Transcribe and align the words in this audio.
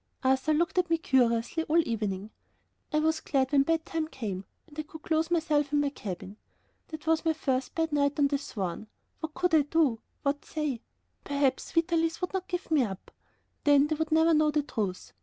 Arthur 0.23 0.55
looked 0.55 0.79
at 0.79 0.89
me 0.89 0.97
curiously 0.97 1.61
all 1.65 1.75
the 1.75 1.87
evening. 1.87 2.31
I 2.91 2.97
was 2.97 3.19
glad 3.21 3.51
when 3.51 3.61
bedtime 3.61 4.07
came, 4.07 4.45
and 4.65 4.79
I 4.79 4.81
could 4.81 5.03
close 5.03 5.29
myself 5.29 5.71
in 5.71 5.79
my 5.79 5.89
cabin. 5.91 6.37
That 6.87 7.05
was 7.05 7.23
my 7.23 7.33
first 7.33 7.75
bad 7.75 7.91
night 7.91 8.17
on 8.17 8.25
board 8.25 8.29
the 8.31 8.37
Swan. 8.39 8.87
What 9.19 9.35
could 9.35 9.53
I 9.53 9.61
do? 9.61 9.99
What 10.23 10.43
say? 10.43 10.81
Perhaps 11.23 11.73
Vitalis 11.73 12.19
would 12.19 12.33
not 12.33 12.47
give 12.47 12.71
me 12.71 12.81
up, 12.83 13.11
then 13.63 13.85
they 13.85 13.95
would 13.95 14.11
never 14.11 14.33
know 14.33 14.49
the 14.49 14.63
truth. 14.63 15.13